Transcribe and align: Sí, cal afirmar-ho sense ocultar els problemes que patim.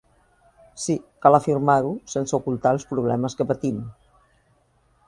Sí, 0.83 0.95
cal 1.25 1.37
afirmar-ho 1.39 1.91
sense 2.15 2.35
ocultar 2.39 2.73
els 2.77 2.87
problemes 2.95 3.39
que 3.43 3.49
patim. 3.55 3.87